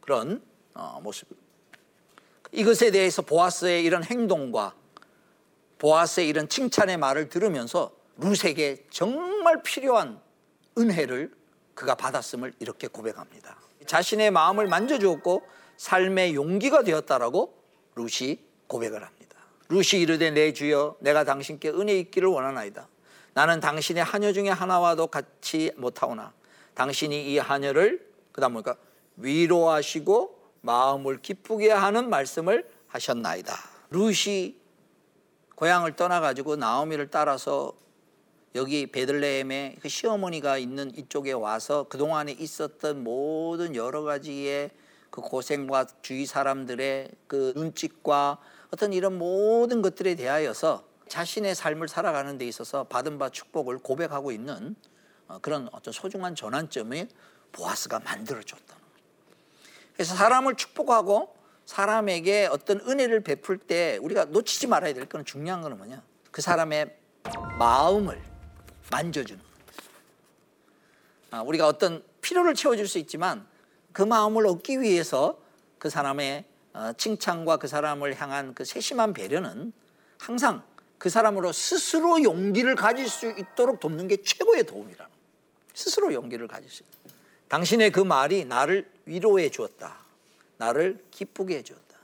그런 0.00 0.42
어, 0.74 1.00
모습. 1.02 1.28
이것에 2.52 2.90
대해서 2.90 3.22
보아스의 3.22 3.84
이런 3.84 4.02
행동과 4.04 4.74
보아스의 5.78 6.28
이런 6.28 6.48
칭찬의 6.48 6.96
말을 6.96 7.28
들으면서 7.28 7.95
루세에게 8.16 8.86
정말 8.90 9.62
필요한 9.62 10.20
은혜를 10.78 11.32
그가 11.74 11.94
받았음을 11.94 12.54
이렇게 12.58 12.88
고백합니다. 12.88 13.56
자신의 13.86 14.30
마음을 14.30 14.66
만져주었고 14.66 15.42
삶의 15.76 16.34
용기가 16.34 16.82
되었다라고 16.82 17.54
루시 17.94 18.44
고백을 18.66 19.04
합니다. 19.04 19.36
루시 19.68 20.00
이르되 20.00 20.30
내 20.30 20.52
주여 20.52 20.96
내가 21.00 21.24
당신께 21.24 21.70
은혜 21.70 21.98
있기를 21.98 22.28
원하나이다. 22.28 22.88
나는 23.34 23.60
당신의 23.60 24.02
하녀 24.02 24.32
중에 24.32 24.48
하나와도 24.48 25.08
같이 25.08 25.70
못하오나 25.76 26.32
당신이 26.74 27.32
이 27.32 27.38
하녀를 27.38 28.06
그다음 28.32 28.54
뭐까 28.54 28.76
위로하시고 29.16 30.36
마음을 30.62 31.20
기쁘게 31.20 31.70
하는 31.70 32.08
말씀을 32.08 32.68
하셨나이다. 32.88 33.54
루시 33.90 34.58
고향을 35.54 35.96
떠나가지고 35.96 36.56
나오미를 36.56 37.08
따라서 37.10 37.72
여기 38.56 38.86
베들레헴에 38.86 39.76
그 39.80 39.88
시어머니가 39.90 40.56
있는 40.56 40.90
이쪽에 40.96 41.32
와서 41.32 41.84
그동안에 41.84 42.32
있었던 42.32 43.04
모든 43.04 43.76
여러 43.76 44.02
가지의 44.02 44.70
그 45.10 45.20
고생과 45.20 45.86
주위 46.00 46.24
사람들의 46.24 47.10
그 47.26 47.52
눈짓과 47.54 48.38
어떤 48.70 48.94
이런 48.94 49.18
모든 49.18 49.82
것들에 49.82 50.14
대하여서 50.14 50.84
자신의 51.06 51.54
삶을 51.54 51.88
살아가는 51.88 52.38
데 52.38 52.46
있어서 52.46 52.84
받은 52.84 53.18
바 53.18 53.28
축복을 53.28 53.78
고백하고 53.78 54.32
있는 54.32 54.74
어, 55.28 55.38
그런 55.40 55.68
어떤 55.72 55.92
소중한 55.92 56.34
전환점을 56.34 57.08
보아스가 57.52 58.00
만들어줬다는 58.00 58.82
거예요. 58.82 58.96
그래서 59.92 60.14
사람을 60.14 60.54
축복하고 60.56 61.36
사람에게 61.66 62.46
어떤 62.50 62.80
은혜를 62.80 63.20
베풀 63.20 63.58
때 63.58 63.98
우리가 64.00 64.26
놓치지 64.26 64.66
말아야 64.66 64.94
될 64.94 65.06
거는 65.06 65.26
중요한 65.26 65.60
거는 65.60 65.76
뭐냐? 65.76 66.02
그 66.30 66.40
사람의 66.40 66.96
마음을 67.58 68.35
만져주는. 68.90 69.40
아, 71.30 71.42
우리가 71.42 71.66
어떤 71.66 72.02
필요를 72.20 72.54
채워줄 72.54 72.88
수 72.88 72.98
있지만 72.98 73.46
그 73.92 74.02
마음을 74.02 74.46
얻기 74.46 74.80
위해서 74.80 75.38
그 75.78 75.90
사람의 75.90 76.44
어, 76.72 76.92
칭찬과 76.96 77.56
그 77.56 77.68
사람을 77.68 78.20
향한 78.20 78.54
그 78.54 78.64
세심한 78.64 79.14
배려는 79.14 79.72
항상 80.18 80.62
그 80.98 81.08
사람으로 81.08 81.52
스스로 81.52 82.22
용기를 82.22 82.74
가질 82.74 83.08
수 83.08 83.30
있도록 83.30 83.80
돕는 83.80 84.08
게 84.08 84.22
최고의 84.22 84.64
도움이라는 84.64 84.96
거예요. 84.96 85.16
스스로 85.74 86.12
용기를 86.12 86.48
가질 86.48 86.70
수 86.70 86.82
있다. 86.82 87.14
당신의 87.48 87.92
그 87.92 88.00
말이 88.00 88.44
나를 88.44 88.90
위로해 89.04 89.50
주었다. 89.50 89.96
나를 90.58 91.04
기쁘게 91.10 91.58
해 91.58 91.62
주었다. 91.62 91.96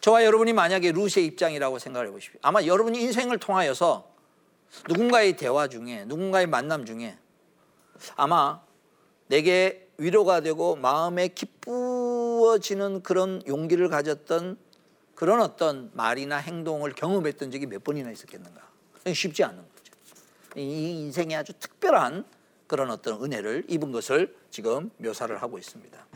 저와 0.00 0.24
여러분이 0.24 0.52
만약에 0.52 0.92
루시의 0.92 1.26
입장이라고 1.26 1.78
생각해 1.78 2.10
보십시오. 2.10 2.38
아마 2.42 2.64
여러분이 2.64 3.00
인생을 3.00 3.38
통하여서 3.38 4.11
누군가의 4.88 5.36
대화 5.36 5.68
중에 5.68 6.04
누군가의 6.06 6.46
만남 6.46 6.84
중에 6.84 7.16
아마 8.16 8.60
내게 9.28 9.88
위로가 9.98 10.40
되고 10.40 10.76
마음에 10.76 11.28
기쁘어지는 11.28 13.02
그런 13.02 13.42
용기를 13.46 13.88
가졌던 13.88 14.58
그런 15.14 15.40
어떤 15.40 15.90
말이나 15.94 16.36
행동을 16.38 16.92
경험했던 16.92 17.50
적이 17.50 17.66
몇 17.66 17.84
번이나 17.84 18.10
있었겠는가? 18.10 18.60
쉽지 19.14 19.44
않은 19.44 19.56
거죠. 19.56 19.92
이 20.56 21.02
인생에 21.02 21.36
아주 21.36 21.52
특별한 21.58 22.24
그런 22.66 22.90
어떤 22.90 23.22
은혜를 23.22 23.64
입은 23.68 23.92
것을 23.92 24.34
지금 24.50 24.90
묘사를 24.98 25.40
하고 25.40 25.58
있습니다. 25.58 26.06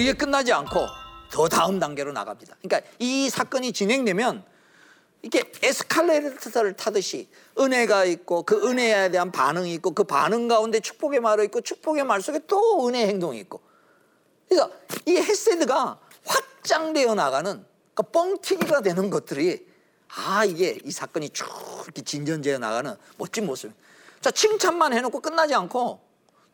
여기에 0.00 0.14
끝나지 0.14 0.52
않고 0.52 0.86
더 1.30 1.48
다음 1.48 1.78
단계로 1.78 2.12
나갑니다. 2.12 2.56
그러니까 2.62 2.90
이 2.98 3.28
사건이 3.28 3.72
진행되면 3.72 4.44
이렇게 5.22 5.52
에스컬레이터를 5.62 6.74
타듯이 6.74 7.28
은혜가 7.58 8.06
있고 8.06 8.42
그 8.44 8.66
은혜에 8.66 9.10
대한 9.10 9.30
반응이 9.30 9.74
있고 9.74 9.92
그 9.92 10.04
반응 10.04 10.48
가운데 10.48 10.80
축복의 10.80 11.20
말이 11.20 11.44
있고 11.44 11.60
축복의 11.60 12.04
말 12.04 12.22
속에 12.22 12.40
또 12.46 12.88
은혜 12.88 13.06
행동이 13.06 13.38
있고 13.40 13.60
그러니까 14.48 14.74
이 15.06 15.16
헤세드가 15.18 16.00
확장되어 16.24 17.14
나가는 17.14 17.64
그러니까 17.94 18.02
뻥튀기가 18.10 18.80
되는 18.80 19.10
것들이 19.10 19.66
아 20.08 20.46
이게 20.46 20.78
이 20.82 20.90
사건이 20.90 21.28
쭉 21.30 21.46
진전되어 22.02 22.58
나가는 22.58 22.96
멋진 23.18 23.44
모습. 23.44 23.72
자 24.22 24.30
칭찬만 24.30 24.94
해놓고 24.94 25.20
끝나지 25.20 25.54
않고 25.54 26.00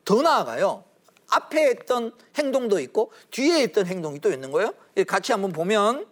더 0.04 0.22
나아가요. 0.22 0.84
앞에 1.28 1.66
했던 1.68 2.12
행동도 2.36 2.78
있고 2.80 3.12
뒤에 3.30 3.62
했던 3.62 3.86
행동이 3.86 4.20
또 4.20 4.30
있는 4.30 4.50
거예요. 4.50 4.72
같이 5.06 5.32
한번 5.32 5.52
보면 5.52 6.06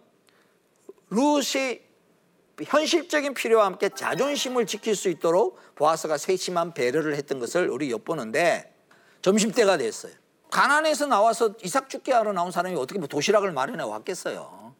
룻이 1.09 1.81
현실적인 2.63 3.33
필요와 3.33 3.65
함께 3.65 3.89
자존심을 3.89 4.65
지킬 4.65 4.95
수 4.95 5.09
있도록 5.09 5.59
보아스가 5.75 6.17
세심한 6.17 6.73
배려를 6.73 7.15
했던 7.15 7.39
것을 7.39 7.69
우리 7.69 7.91
엿보는데 7.91 8.73
점심때가 9.21 9.77
됐어요. 9.77 10.13
가난에서 10.51 11.07
나와서 11.07 11.55
이삭 11.63 11.89
죽게 11.89 12.13
하러 12.13 12.31
나온 12.31 12.51
사람이 12.51 12.75
어떻게 12.77 12.97
뭐 12.99 13.07
도시락을 13.07 13.51
마련해 13.51 13.83
왔겠어요. 13.83 14.73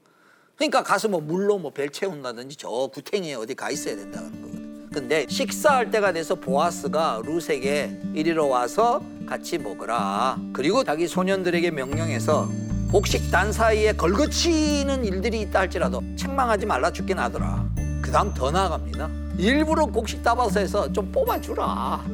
그러니까 0.56 0.84
가서 0.84 1.10
뭐 1.10 1.20
물로 1.20 1.58
뭐 1.58 1.72
벨 1.72 1.90
채운다든지 1.90 2.56
저 2.56 2.70
구탱이에 2.94 3.34
어디 3.34 3.56
가 3.56 3.70
있어야 3.72 3.96
된다는 3.98 4.32
거거든. 4.42 4.90
근데 4.94 5.26
식사할 5.28 5.92
때가 5.92 6.14
돼서 6.14 6.36
보아스가 6.36 7.22
룻에게 7.26 8.00
이리로 8.14 8.48
와서 8.48 9.04
같이 9.26 9.58
먹으라. 9.58 10.38
그리고 10.54 10.84
자기 10.84 11.08
소년들에게 11.08 11.72
명령해서 11.72 12.50
복식단 12.92 13.52
사이에 13.52 13.94
걸거치는 13.94 15.04
일들이 15.06 15.42
있다 15.42 15.60
할지라도 15.60 16.02
책망하지 16.16 16.66
말라 16.66 16.92
죽긴 16.92 17.20
하더라. 17.20 17.66
그 18.02 18.12
다음 18.12 18.34
더 18.34 18.52
나아갑니다. 18.52 19.10
일부러 19.38 19.86
곡식 19.86 20.24
따봐서 20.24 20.60
해서 20.60 20.92
좀 20.94 21.12
뽑아주라. 21.12 22.06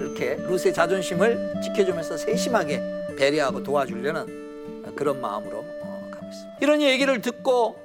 이렇게 0.00 0.36
룻의 0.36 0.74
자존심을 0.74 1.60
지켜주면서 1.62 2.16
세심하게 2.16 2.82
배려하고 3.16 3.62
도와주려는 3.62 4.94
그런 4.96 5.20
마음으로 5.20 5.58
어, 5.58 6.10
가고 6.10 6.26
있습니다. 6.26 6.58
이런 6.60 6.82
얘기를 6.82 7.20
듣고 7.20 7.78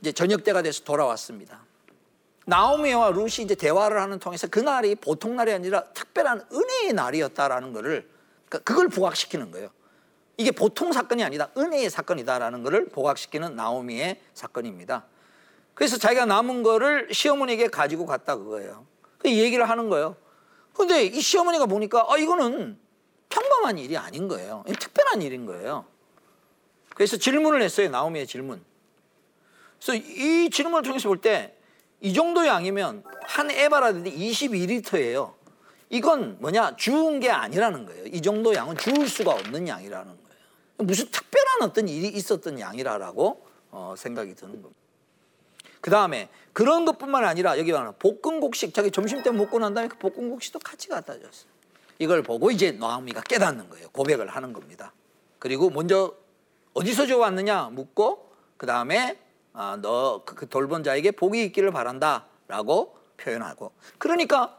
이제 0.00 0.12
저녁 0.12 0.44
때가 0.44 0.62
돼서 0.62 0.82
돌아왔습니다. 0.84 1.63
나오미와 2.46 3.10
룻이 3.10 3.44
이제 3.44 3.54
대화를 3.54 4.00
하는 4.00 4.18
통해서 4.18 4.46
그날이 4.46 4.94
보통 4.94 5.36
날이 5.36 5.52
아니라 5.52 5.84
특별한 5.92 6.46
은혜의 6.52 6.92
날이었다라는 6.92 7.72
것을 7.72 8.08
그러니까 8.48 8.58
그걸 8.70 8.88
부각시키는 8.88 9.50
거예요. 9.50 9.70
이게 10.36 10.50
보통 10.50 10.92
사건이 10.92 11.22
아니다. 11.22 11.48
은혜의 11.56 11.90
사건이다라는 11.90 12.62
것을 12.62 12.88
부각시키는 12.88 13.56
나오미의 13.56 14.20
사건입니다. 14.34 15.04
그래서 15.74 15.96
자기가 15.96 16.26
남은 16.26 16.62
거를 16.62 17.08
시어머니에게 17.12 17.68
가지고 17.68 18.06
갔다 18.06 18.36
그거예요. 18.36 18.86
그 19.18 19.30
얘기를 19.30 19.68
하는 19.68 19.88
거예요. 19.88 20.16
근데 20.74 21.04
이 21.04 21.20
시어머니가 21.20 21.66
보니까 21.66 22.06
아 22.08 22.18
이거는 22.18 22.78
평범한 23.28 23.78
일이 23.78 23.96
아닌 23.96 24.28
거예요. 24.28 24.64
특별한 24.78 25.22
일인 25.22 25.46
거예요. 25.46 25.86
그래서 26.94 27.16
질문을 27.16 27.62
했어요. 27.62 27.88
나오미의 27.90 28.26
질문. 28.26 28.62
그래서 29.80 29.94
이 29.94 30.50
질문을 30.50 30.82
통해서 30.82 31.08
볼 31.08 31.20
때 31.20 31.56
이 32.04 32.12
정도 32.12 32.46
양이면 32.46 33.02
한 33.22 33.50
에바라든지 33.50 34.10
22리터예요. 34.12 35.32
이건 35.88 36.36
뭐냐 36.38 36.76
주운 36.76 37.18
게 37.18 37.30
아니라는 37.30 37.86
거예요. 37.86 38.04
이 38.04 38.20
정도 38.20 38.54
양은 38.54 38.76
주울 38.76 39.08
수가 39.08 39.32
없는 39.32 39.66
양이라는 39.66 40.04
거예요. 40.04 40.38
무슨 40.76 41.10
특별한 41.10 41.62
어떤 41.62 41.88
일이 41.88 42.08
있었던 42.08 42.60
양이라라고 42.60 43.46
어, 43.70 43.94
생각이 43.96 44.34
드는 44.34 44.60
겁니다. 44.60 44.82
그 45.80 45.90
다음에 45.90 46.28
그런 46.52 46.84
것뿐만 46.84 47.24
아니라 47.24 47.58
여기 47.58 47.72
봐라 47.72 47.92
볶음국식 47.92 48.74
자기 48.74 48.90
점심 48.90 49.22
때 49.22 49.30
먹고 49.30 49.58
난 49.58 49.72
다음에 49.72 49.88
그 49.88 49.96
볶음국식도 49.96 50.58
같이 50.58 50.88
갖다 50.88 51.14
줬어요. 51.14 51.48
이걸 51.98 52.22
보고 52.22 52.50
이제 52.50 52.72
노아미가 52.72 53.22
깨닫는 53.22 53.70
거예요. 53.70 53.88
고백을 53.92 54.28
하는 54.28 54.52
겁니다. 54.52 54.92
그리고 55.38 55.70
먼저 55.70 56.14
어디서 56.74 57.06
줘왔느냐 57.06 57.70
묻고 57.70 58.30
그 58.58 58.66
다음에 58.66 59.23
아, 59.54 59.78
너그 59.80 60.34
그 60.34 60.48
돌본 60.48 60.82
자에게 60.82 61.12
복이 61.12 61.42
있기를 61.44 61.70
바란다라고 61.70 62.98
표현하고 63.16 63.72
그러니까 63.98 64.58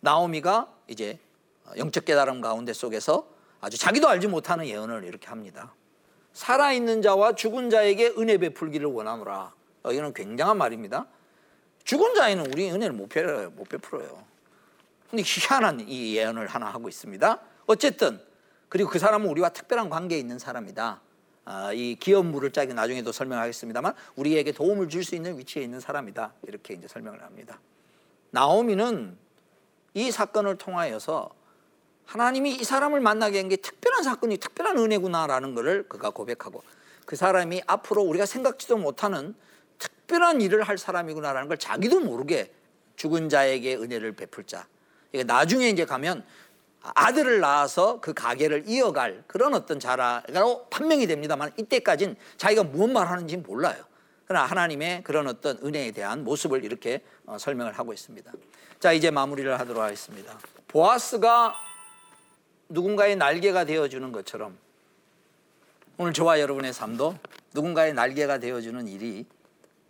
나오미가 0.00 0.72
이제 0.88 1.18
영적 1.76 2.06
깨달음 2.06 2.40
가운데 2.40 2.72
속에서 2.72 3.28
아주 3.60 3.76
자기도 3.76 4.08
알지 4.08 4.26
못하는 4.26 4.66
예언을 4.66 5.04
이렇게 5.04 5.28
합니다. 5.28 5.74
살아 6.32 6.72
있는 6.72 7.02
자와 7.02 7.34
죽은 7.34 7.68
자에게 7.68 8.14
은혜 8.16 8.38
베풀기를 8.38 8.86
원하노라. 8.86 9.52
어, 9.82 9.92
이거는 9.92 10.14
굉장한 10.14 10.56
말입니다. 10.56 11.06
죽은 11.84 12.14
자에는 12.14 12.46
우리 12.46 12.70
은혜를 12.70 12.94
못 12.94 13.08
베풀어요. 13.10 13.50
못 13.50 13.68
베풀어요. 13.68 14.24
근데 15.10 15.22
희한한 15.26 15.80
이 15.80 16.16
예언을 16.16 16.46
하나 16.46 16.66
하고 16.66 16.88
있습니다. 16.88 17.40
어쨌든 17.66 18.20
그리고 18.68 18.88
그 18.88 18.98
사람은 18.98 19.28
우리와 19.28 19.50
특별한 19.50 19.90
관계에 19.90 20.18
있는 20.18 20.38
사람이다. 20.38 21.00
아, 21.52 21.72
이 21.72 21.96
기업물을 21.96 22.52
짜기 22.52 22.74
나중에도 22.74 23.10
설명하겠습니다만 23.10 23.92
우리에게 24.14 24.52
도움을 24.52 24.88
줄 24.88 25.02
수 25.02 25.16
있는 25.16 25.36
위치에 25.36 25.64
있는 25.64 25.80
사람이다 25.80 26.34
이렇게 26.46 26.74
이제 26.74 26.86
설명을 26.86 27.24
합니다. 27.24 27.58
나오미는 28.30 29.16
이 29.94 30.12
사건을 30.12 30.58
통하여서 30.58 31.30
하나님이 32.06 32.54
이 32.54 32.62
사람을 32.62 33.00
만나게 33.00 33.38
한 33.40 33.48
게 33.48 33.56
특별한 33.56 34.04
사건이 34.04 34.36
특별한 34.36 34.78
은혜구나라는 34.78 35.56
것을 35.56 35.88
그가 35.88 36.10
고백하고 36.10 36.62
그 37.04 37.16
사람이 37.16 37.62
앞으로 37.66 38.02
우리가 38.02 38.26
생각지도 38.26 38.76
못하는 38.76 39.34
특별한 39.78 40.42
일을 40.42 40.62
할 40.62 40.78
사람이구나라는 40.78 41.48
걸 41.48 41.58
자기도 41.58 41.98
모르게 41.98 42.52
죽은 42.94 43.28
자에게 43.28 43.74
은혜를 43.74 44.12
베풀 44.12 44.44
자. 44.44 44.68
이게 45.12 45.24
나중에 45.24 45.68
이제 45.68 45.84
가면 45.84 46.24
아들을 46.82 47.40
낳아서 47.40 48.00
그 48.00 48.14
가게를 48.14 48.64
이어갈 48.66 49.22
그런 49.26 49.54
어떤 49.54 49.78
자라로 49.78 50.66
판명이 50.70 51.06
됩니다만 51.06 51.52
이때까지는 51.56 52.16
자기가 52.36 52.64
무슨 52.64 52.92
말 52.92 53.08
하는지 53.08 53.36
몰라요. 53.36 53.84
그러나 54.26 54.46
하나님의 54.46 55.02
그런 55.02 55.26
어떤 55.26 55.58
은혜에 55.58 55.90
대한 55.90 56.24
모습을 56.24 56.64
이렇게 56.64 57.02
어, 57.26 57.36
설명을 57.38 57.72
하고 57.72 57.92
있습니다. 57.92 58.32
자, 58.78 58.92
이제 58.92 59.10
마무리를 59.10 59.58
하도록 59.60 59.82
하겠습니다. 59.82 60.38
보아스가 60.68 61.54
누군가의 62.68 63.16
날개가 63.16 63.64
되어주는 63.64 64.12
것처럼 64.12 64.56
오늘 65.98 66.12
저와 66.12 66.40
여러분의 66.40 66.72
삶도 66.72 67.18
누군가의 67.52 67.92
날개가 67.92 68.38
되어주는 68.38 68.88
일이 68.88 69.26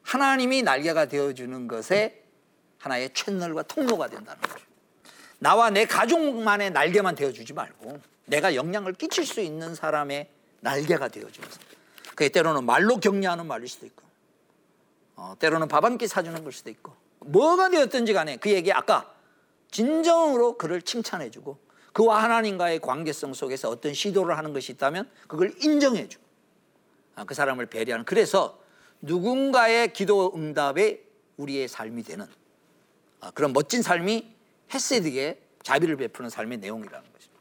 하나님이 0.03 0.63
날개가 0.63 1.07
되어주는 1.07 1.69
것에 1.69 2.25
하나의 2.79 3.13
채널과 3.13 3.65
통로가 3.65 4.09
된다는 4.09 4.41
거죠. 4.41 4.70
나와 5.41 5.71
내 5.71 5.87
가족만의 5.87 6.71
날개만 6.71 7.17
되어주지 7.17 7.55
말고 7.55 7.99
내가 8.27 8.55
영향을 8.55 8.93
끼칠 8.93 9.27
수 9.27 9.41
있는 9.41 9.75
사람의 9.75 10.29
날개가 10.61 11.09
되어주면서. 11.09 11.59
그게 12.11 12.29
때로는 12.29 12.65
말로 12.65 12.99
격려하는 12.99 13.47
말일 13.47 13.67
수도 13.67 13.87
있고 13.87 14.03
어, 15.17 15.35
때로는 15.39 15.69
밥 15.69 15.85
한 15.85 15.97
끼 15.99 16.07
사주는 16.07 16.43
걸 16.45 16.53
수도 16.53 16.71
있고 16.71 16.93
뭐가 17.21 17.71
되었든지 17.71 18.13
간에 18.13 18.37
그에게 18.37 18.73
아까 18.73 19.13
진정으로 19.71 20.59
그를 20.59 20.83
칭찬해주고 20.83 21.59
그와 21.93 22.23
하나님과의 22.23 22.81
관계성 22.81 23.35
속에서 23.35 23.71
어떤 23.71 23.95
시도를 23.95 24.37
하는 24.37 24.53
것이 24.53 24.73
있다면 24.73 25.11
그걸 25.27 25.55
인정해주고 25.63 26.23
아, 27.17 27.25
그 27.25 27.35
사람을 27.35 27.67
배려하는. 27.67 28.05
그래서 28.05 28.61
누군가의 29.01 29.93
기도 29.93 30.33
응답에 30.35 31.03
우리의 31.39 31.69
삶이 31.69 32.03
되는 32.03 32.27
아, 33.21 33.31
그런 33.31 33.53
멋진 33.53 33.83
삶이 33.83 34.35
헤세드게 34.73 35.41
자비를 35.63 35.97
베푸는 35.97 36.31
삶의 36.31 36.59
내용이라는 36.59 37.13
것입니다. 37.13 37.41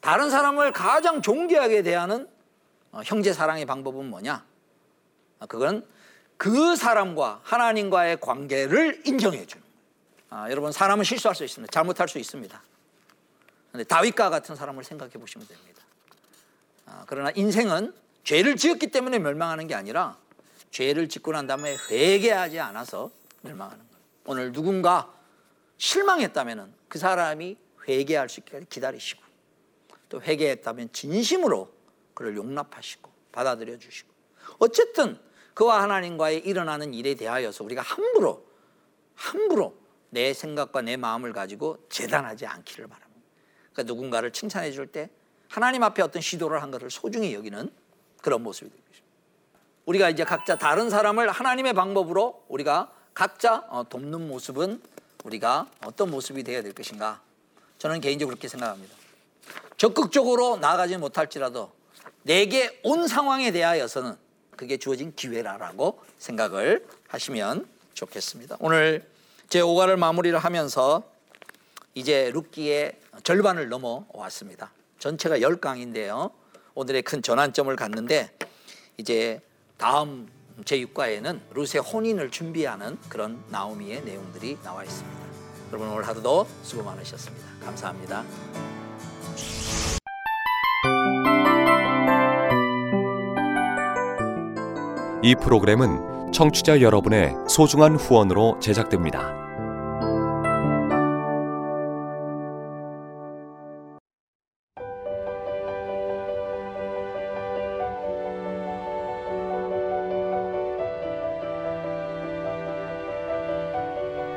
다른 0.00 0.30
사람을 0.30 0.72
가장 0.72 1.22
존귀하게 1.22 1.82
대하는 1.82 2.28
어, 2.92 3.00
형제 3.04 3.32
사랑의 3.32 3.64
방법은 3.66 4.08
뭐냐? 4.08 4.44
아, 5.38 5.46
그건 5.46 5.86
그 6.36 6.76
사람과 6.76 7.40
하나님과의 7.42 8.20
관계를 8.20 9.02
인정해 9.06 9.46
주는 9.46 9.62
거예요. 9.62 9.76
아, 10.30 10.50
여러분 10.50 10.72
사람은 10.72 11.04
실수할 11.04 11.34
수 11.34 11.44
있습니다. 11.44 11.70
잘못할 11.70 12.08
수 12.08 12.18
있습니다. 12.18 12.62
근데 13.72 13.84
다윗과 13.84 14.30
같은 14.30 14.54
사람을 14.54 14.84
생각해 14.84 15.12
보시면 15.12 15.46
됩니다. 15.46 15.82
아, 16.86 17.04
그러나 17.06 17.30
인생은 17.34 17.94
죄를 18.24 18.56
지었기 18.56 18.88
때문에 18.88 19.18
멸망하는 19.18 19.66
게 19.66 19.74
아니라 19.74 20.16
죄를 20.70 21.08
짓고 21.08 21.32
난 21.32 21.46
다음에 21.46 21.76
회개하지 21.90 22.60
않아서 22.60 23.10
멸망하는 23.42 23.78
거예요. 23.78 24.04
오늘 24.26 24.52
누군가 24.52 25.12
실망했다면 25.78 26.74
그 26.88 26.98
사람이 26.98 27.56
회개할 27.88 28.28
수 28.28 28.40
있게 28.40 28.60
기다리시고 28.68 29.22
또 30.08 30.22
회개했다면 30.22 30.92
진심으로 30.92 31.72
그를 32.14 32.36
용납하시고 32.36 33.10
받아들여 33.32 33.78
주시고 33.78 34.08
어쨌든 34.58 35.18
그와 35.54 35.82
하나님과의 35.82 36.40
일어나는 36.40 36.94
일에 36.94 37.14
대하여서 37.14 37.64
우리가 37.64 37.82
함부로 37.82 38.46
함부로 39.14 39.76
내 40.10 40.32
생각과 40.32 40.82
내 40.82 40.96
마음을 40.96 41.32
가지고 41.32 41.78
재단하지 41.88 42.46
않기를 42.46 42.86
바랍니다. 42.86 43.22
그러니까 43.72 43.92
누군가를 43.92 44.32
칭찬해 44.32 44.70
줄 44.72 44.86
때 44.86 45.10
하나님 45.48 45.82
앞에 45.82 46.02
어떤 46.02 46.22
시도를 46.22 46.62
한 46.62 46.70
것을 46.70 46.90
소중히 46.90 47.34
여기는 47.34 47.70
그런 48.22 48.42
모습이 48.42 48.70
되겠습니다. 48.70 49.06
우리가 49.86 50.10
이제 50.10 50.24
각자 50.24 50.56
다른 50.56 50.90
사람을 50.90 51.30
하나님의 51.30 51.72
방법으로 51.74 52.44
우리가 52.48 52.92
각자 53.14 53.64
어, 53.68 53.88
돕는 53.88 54.28
모습은 54.28 54.82
우리가 55.26 55.68
어떤 55.84 56.10
모습이 56.10 56.42
되어야 56.44 56.62
될 56.62 56.72
것인가? 56.72 57.20
저는 57.78 58.00
개인적으로 58.00 58.34
그렇게 58.34 58.48
생각합니다. 58.48 58.94
적극적으로 59.76 60.56
나아가지 60.56 60.96
못할지라도 60.96 61.72
내게 62.22 62.80
온 62.82 63.06
상황에 63.06 63.50
대하여서는 63.50 64.16
그게 64.56 64.76
주어진 64.78 65.14
기회라라고 65.14 66.00
생각을 66.18 66.86
하시면 67.08 67.68
좋겠습니다. 67.94 68.56
오늘 68.60 69.04
제 69.48 69.60
5과를 69.60 69.96
마무리를 69.96 70.36
하면서 70.38 71.02
이제 71.94 72.30
룻기의 72.32 72.98
절반을 73.22 73.68
넘어왔습니다. 73.68 74.72
전체가 74.98 75.38
10강인데요. 75.38 76.30
오늘의 76.74 77.02
큰 77.02 77.22
전환점을 77.22 77.74
갖는데 77.76 78.30
이제 78.96 79.40
다음 79.76 80.28
제6과에는 80.64 81.40
룻의 81.54 81.82
혼인을 81.82 82.30
준비하는 82.30 82.98
그런 83.08 83.42
나오미의 83.50 84.04
내용들이 84.04 84.58
나와 84.62 84.84
있습니다. 84.84 85.18
여러분 85.70 85.88
오늘 85.88 86.06
하루도 86.06 86.46
수고 86.62 86.82
많으셨습니다. 86.84 87.46
감사합니다. 87.64 88.24
이 95.22 95.34
프로그램은 95.34 96.32
청취자 96.32 96.80
여러분의 96.80 97.34
소중한 97.48 97.96
후원으로 97.96 98.58
제작됩니다. 98.60 99.45